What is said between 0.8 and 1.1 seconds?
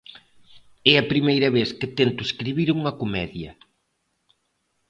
É a